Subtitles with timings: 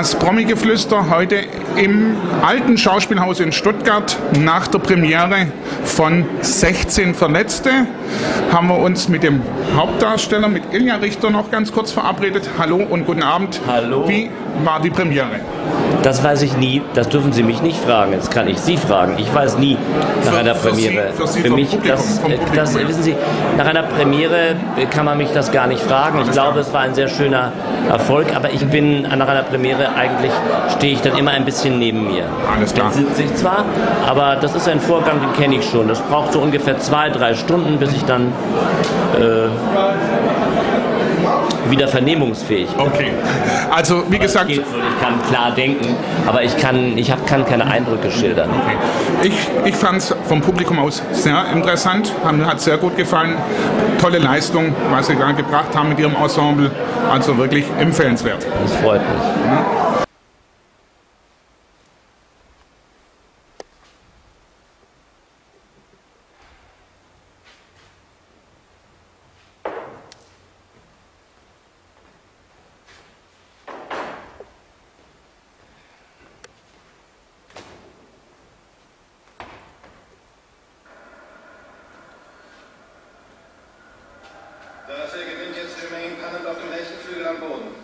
[0.00, 1.44] Das Promi-Geflüster heute
[1.76, 5.48] im alten Schauspielhaus in Stuttgart nach der Premiere
[5.84, 7.86] von 16 Verletzte
[8.52, 9.42] haben wir uns mit dem
[9.76, 12.48] Hauptdarsteller, mit Ilja Richter noch ganz kurz verabredet.
[12.58, 13.60] Hallo und guten Abend.
[13.66, 14.08] Hallo.
[14.08, 14.30] Wie
[14.64, 15.26] war die Premiere?
[16.02, 16.80] Das weiß ich nie.
[16.94, 18.12] Das dürfen Sie mich nicht fragen.
[18.12, 19.16] Jetzt kann ich Sie fragen.
[19.18, 19.76] Ich weiß nie
[20.24, 21.12] nach einer für Sie- Premiere.
[21.14, 22.88] für Sie für mich, Publikum, das, äh, Publikum das her.
[22.88, 23.14] wissen Sie,
[23.58, 24.56] nach einer Premiere
[24.90, 26.20] kann man mich das gar nicht fragen.
[26.24, 26.60] Ich glaube, klar.
[26.66, 27.52] es war ein sehr schöner
[27.90, 28.34] Erfolg.
[28.34, 30.32] Aber ich bin nach einer Premiere eigentlich
[30.76, 32.24] stehe ich dann immer ein bisschen neben mir.
[32.56, 32.86] Alles klar.
[32.86, 33.64] Man sitze ich zwar,
[34.06, 35.86] aber das ist ein Vorgang, den kenne ich schon.
[35.88, 38.32] Das braucht so ungefähr zwei, drei Stunden, bis ich dann
[39.18, 39.48] äh,
[41.70, 42.68] wieder vernehmungsfähig.
[42.76, 43.12] Okay.
[43.70, 45.94] Also wie gesagt, Geht so, ich kann klar denken,
[46.26, 48.50] aber ich kann, ich hab, kann keine Eindrücke schildern.
[49.22, 49.32] ich,
[49.64, 53.36] ich fand es vom Publikum aus sehr interessant, Hat- hat sehr gut gefallen.
[54.00, 56.70] Tolle Leistung, was Sie da gebracht haben mit Ihrem Ensemble.
[57.12, 58.46] Also wirklich empfehlenswert.
[58.62, 59.89] Das freut mich.
[84.90, 87.74] Dafür gewinnt jetzt Jermaine Pannant auf dem rechten Flügel am Boden.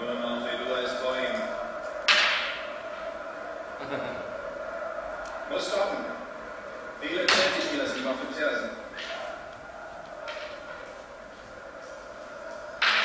[0.00, 1.34] Nur noch Eduard Coin.
[5.50, 6.04] Muss stoppen.
[7.02, 8.70] Viele Chelsea-Spieler sind auf dem Fersen.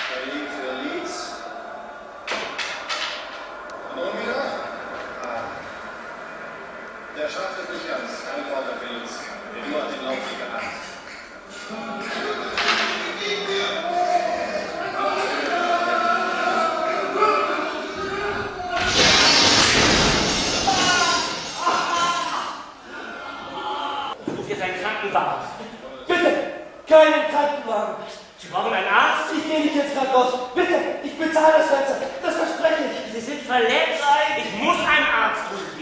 [0.05, 1.15] Stolli für Leeds.
[3.89, 4.41] Und nun wieder.
[7.15, 8.09] Der schafft es nicht ganz.
[8.29, 8.93] Kein Vorteil für.
[8.93, 10.69] Der nur den Lauf gehabt.
[24.25, 25.41] Ich rufe jetzt einen Krankenwagen.
[26.07, 26.31] Bitte,
[26.87, 27.95] keinen Krankenwagen.
[28.37, 29.33] Sie brauchen einen Arzt?
[29.35, 30.53] Ich gehe nicht ins Krankenhaus.
[30.53, 31.95] Bitte, ich bezahle das Ganze.
[32.21, 33.13] Das verspreche ich.
[33.13, 34.03] Sie sind verletzt.
[34.37, 35.73] Ich muss einen Arzt rufen.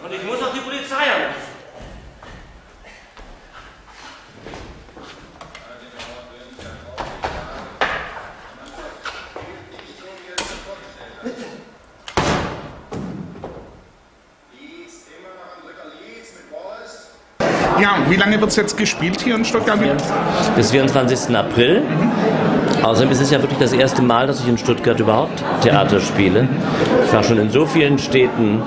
[0.00, 1.48] Und ich muss auch die Polizei anrufen.
[14.52, 15.88] Leeds, immer noch am Drücker.
[16.00, 16.98] Leeds mit Wallace.
[17.80, 19.78] Ja, wie lange wird es jetzt gespielt hier in Stuttgart?
[20.56, 21.36] Bis 24.
[21.36, 21.82] April.
[22.82, 26.48] Außerdem ist es ja wirklich das erste Mal, dass ich in Stuttgart überhaupt Theater spiele.
[27.04, 28.62] Ich war schon in so vielen Städten,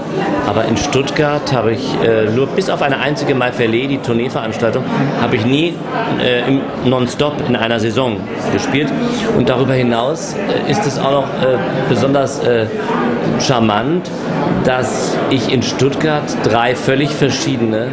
[0.47, 4.83] aber in Stuttgart habe ich äh, nur bis auf eine einzige Mai Fair die Tourneeveranstaltung,
[5.21, 5.73] habe ich nie
[6.21, 8.17] äh, im nonstop in einer Saison
[8.53, 8.91] gespielt.
[9.37, 11.57] Und darüber hinaus äh, ist es auch noch äh,
[11.89, 12.65] besonders äh,
[13.39, 14.09] charmant,
[14.65, 17.87] dass ich in Stuttgart drei völlig verschiedene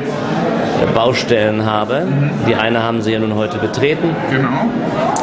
[0.86, 2.06] Baustellen habe.
[2.48, 4.14] Die eine haben Sie ja nun heute betreten.
[4.30, 4.48] Genau.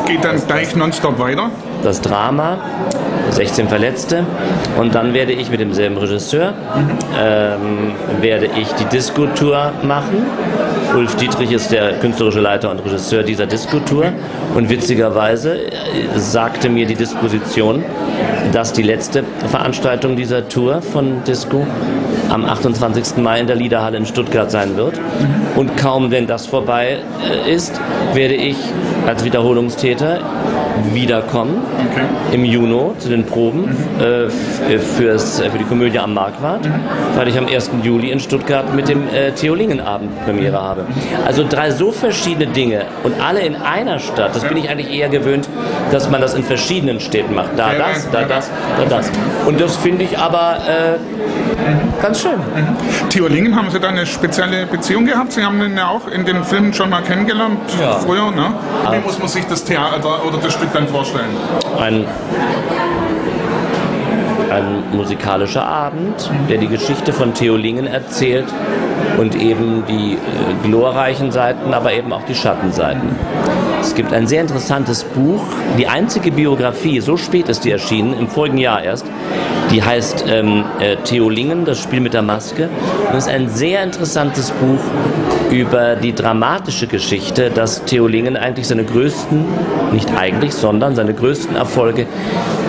[0.05, 1.49] Geht dann gleich nonstop weiter.
[1.83, 2.57] Das Drama,
[3.31, 4.25] 16 Verletzte.
[4.77, 6.53] Und dann werde ich mit demselben Regisseur,
[7.19, 10.25] ähm, werde ich die Disco-Tour machen.
[10.95, 14.13] Ulf Dietrich ist der künstlerische Leiter und Regisseur dieser Disco-Tour.
[14.55, 15.71] Und witzigerweise äh,
[16.15, 17.83] sagte mir die Disposition,
[18.51, 21.65] dass die letzte Veranstaltung dieser Tour von Disco
[22.29, 23.17] am 28.
[23.17, 24.99] Mai in der Liederhalle in Stuttgart sein wird.
[25.55, 27.79] Und kaum wenn das vorbei äh, ist,
[28.13, 28.57] werde ich
[29.07, 30.19] als Wiederholungstäter
[30.93, 31.61] wiederkommen
[32.31, 32.65] im Juni
[32.99, 34.33] zu den Proben äh, f-
[34.97, 36.67] fürs, äh, für die Komödie am Marquardt,
[37.15, 37.71] weil ich am 1.
[37.83, 40.85] Juli in Stuttgart mit dem äh, Theolingen-Abend Premiere habe.
[41.25, 44.35] Also drei so verschiedene Dinge und alle in einer Stadt.
[44.35, 45.47] Das bin ich eigentlich eher gewöhnt,
[45.91, 47.51] dass man das in verschiedenen Städten macht.
[47.57, 48.27] Da Ja, das, ja, da ja.
[48.27, 49.11] das, da das.
[49.45, 52.39] Und das finde ich aber äh, ganz schön.
[53.09, 55.31] Theolingen, haben Sie da eine spezielle Beziehung gehabt?
[55.33, 57.93] Sie haben ihn ja auch in den Filmen schon mal kennengelernt, Ja.
[57.93, 58.53] früher, ne?
[58.89, 58.99] Wie Ah.
[59.03, 61.29] muss man sich das Theater oder das Stück dann vorstellen?
[61.79, 62.05] Ein,
[64.51, 68.47] ein musikalischer Abend, der die Geschichte von Theolingen erzählt
[69.17, 73.15] und eben die äh, glorreichen Seiten, aber eben auch die Schattenseiten.
[73.81, 75.43] Es gibt ein sehr interessantes Buch,
[75.77, 79.05] die einzige Biografie, so spät ist die erschienen, im vorigen Jahr erst,
[79.71, 82.69] die heißt ähm, äh, Theolingen, das Spiel mit der Maske.
[83.09, 84.79] Und es ist ein sehr interessantes Buch
[85.51, 89.45] über die dramatische Geschichte, dass Theolingen eigentlich seine größten,
[89.91, 92.07] nicht eigentlich, sondern seine größten Erfolge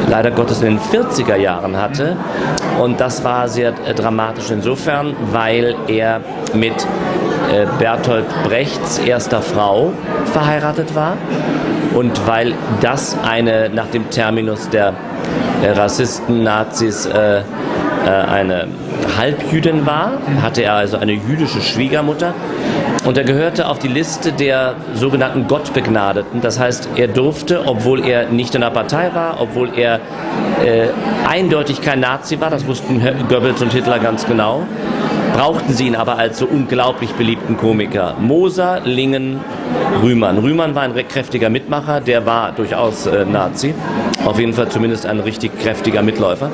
[0.09, 2.17] leider Gottes in den 40er Jahren hatte.
[2.81, 6.21] Und das war sehr äh, dramatisch insofern, weil er
[6.55, 6.75] mit
[7.53, 9.93] äh, Bertolt Brechts erster Frau
[10.33, 11.17] verheiratet war
[11.95, 14.95] und weil das eine nach dem Terminus der
[15.63, 17.41] Rassisten, Nazis äh,
[18.11, 18.69] eine
[19.17, 20.13] Halbjüdin war,
[20.43, 22.35] hatte er also eine jüdische Schwiegermutter
[23.05, 26.41] und er gehörte auf die Liste der sogenannten Gottbegnadeten.
[26.41, 30.01] Das heißt, er durfte, obwohl er nicht in der Partei war, obwohl er
[30.65, 30.89] äh,
[31.29, 34.67] eindeutig kein Nazi war, das wussten Goebbels und Hitler ganz genau,
[35.35, 38.15] brauchten sie ihn aber als so unglaublich beliebten Komiker.
[38.19, 39.41] Moser, Lingen,
[40.03, 40.39] Rühmann.
[40.39, 43.75] Rühmann war ein kräftiger Mitmacher, der war durchaus äh, Nazi.
[44.25, 46.51] Auf jeden Fall zumindest ein richtig kräftiger Mitläufer.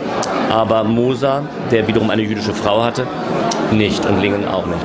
[0.52, 3.06] Aber Moser, der wiederum eine jüdische Frau hatte,
[3.70, 4.84] nicht und Lingen auch nicht.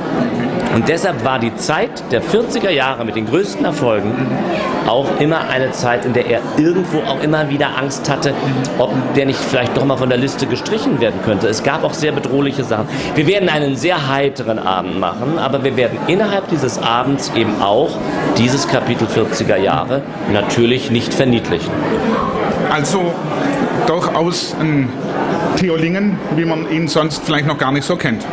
[0.74, 4.12] Und deshalb war die Zeit der 40er Jahre mit den größten Erfolgen
[4.86, 8.32] auch immer eine Zeit, in der er irgendwo auch immer wieder Angst hatte,
[8.78, 11.48] ob der nicht vielleicht doch mal von der Liste gestrichen werden könnte.
[11.48, 12.88] Es gab auch sehr bedrohliche Sachen.
[13.14, 17.90] Wir werden einen sehr heiteren Abend machen, aber wir werden innerhalb dieses Abends eben auch
[18.38, 20.00] dieses Kapitel 40er Jahre
[20.32, 21.72] natürlich nicht verniedlichen.
[22.70, 23.12] Also
[23.86, 24.88] durchaus ein
[25.58, 28.24] Theolingen, wie man ihn sonst vielleicht noch gar nicht so kennt.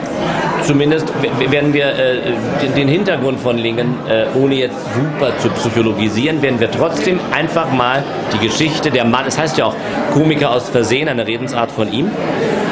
[0.64, 1.12] Zumindest
[1.52, 6.60] werden wir äh, den, den, Hintergrund von Lingen, äh, ohne jetzt super zu psychologisieren, werden
[6.60, 9.76] wir trotzdem einfach mal die Geschichte der Mann, es das heißt ja auch
[10.14, 12.10] Komiker aus Versehen, eine Redensart von ihm,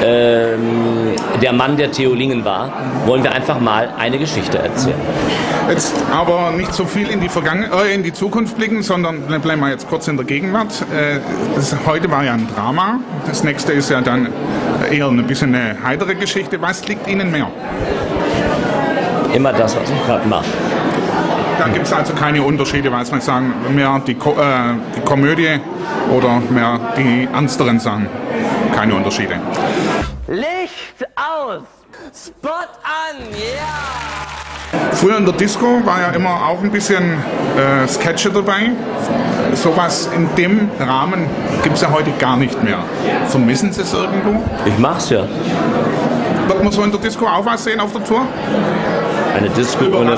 [0.03, 1.02] ähm,
[1.41, 2.71] der Mann, der Theolingen war,
[3.05, 4.99] wollen wir einfach mal eine Geschichte erzählen.
[5.69, 9.61] Jetzt aber nicht so viel in die, Vergangen äh, in die Zukunft blicken, sondern bleiben
[9.61, 10.85] wir jetzt kurz in der Gegenwart.
[10.93, 11.19] Äh,
[11.55, 14.27] das, heute war ja ein Drama, das nächste ist ja dann
[14.91, 16.61] eher ein bisschen eine heitere Geschichte.
[16.61, 17.47] Was liegt Ihnen mehr?
[19.33, 20.45] Immer das, was ich gerade mache.
[21.57, 25.59] Da gibt es also keine Unterschiede, was man sagen, mehr die, Ko äh, die Komödie
[26.11, 28.07] oder mehr die ernsteren Sachen.
[28.75, 29.35] Keine Unterschiede.
[30.27, 31.63] Licht aus!
[32.13, 33.17] Spot an!
[33.31, 34.77] Ja!
[34.77, 34.93] Yeah.
[34.93, 37.17] Früher in der Disco war ja immer auch ein bisschen
[37.57, 38.71] äh, Sketche dabei.
[39.53, 41.27] Sowas in dem Rahmen
[41.61, 42.79] gibt es ja heute gar nicht mehr.
[43.27, 44.41] Vermissen Sie es irgendwo?
[44.65, 45.27] Ich mach's ja.
[46.47, 48.25] Wird man so in der Disco auch was sehen auf der Tour?
[49.35, 50.15] Eine Disco ohne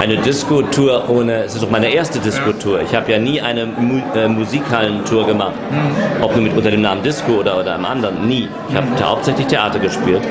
[0.00, 1.44] eine Disco-Tour ohne.
[1.44, 2.80] Es ist doch meine erste Disco-Tour.
[2.82, 6.22] Ich habe ja nie eine Mu äh, Musikhallentour gemacht, mhm.
[6.22, 8.26] ob nur mit unter dem Namen Disco oder oder einem anderen.
[8.26, 8.48] Nie.
[8.68, 9.00] Ich habe mhm.
[9.02, 10.22] hauptsächlich Theater gespielt.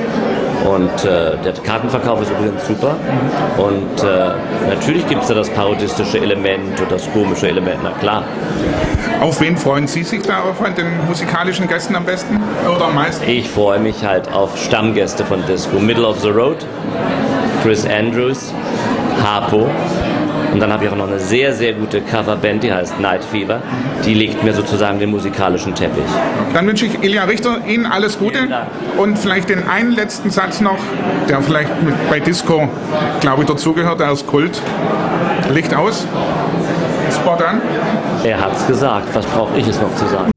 [0.66, 2.96] Und äh, der Kartenverkauf ist übrigens super.
[2.96, 3.64] Mhm.
[3.64, 8.24] Und äh, natürlich gibt es da das parodistische Element und das komische Element, na klar.
[9.22, 12.40] Auf wen freuen Sie sich da von den musikalischen Gästen am besten
[12.74, 13.30] oder am meisten?
[13.30, 15.80] Ich freue mich halt auf Stammgäste von Disco.
[15.80, 16.58] Middle of the Road,
[17.66, 18.54] Chris Andrews,
[19.24, 19.68] Harpo.
[20.54, 23.60] Und dann habe ich auch noch eine sehr, sehr gute Coverband, die heißt Night Fever.
[24.06, 26.04] Die legt mir sozusagen den musikalischen Teppich.
[26.54, 28.48] Dann wünsche ich Ilja Richter Ihnen alles Gute
[28.98, 30.78] und vielleicht den einen letzten Satz noch,
[31.28, 31.72] der vielleicht
[32.08, 32.70] bei Disco,
[33.20, 34.62] glaube ich, dazugehört, der ist Kult.
[35.52, 36.06] Licht aus.
[37.10, 37.62] Spot an.
[38.24, 39.08] Er hat's gesagt.
[39.16, 40.35] Was brauche ich es noch zu sagen?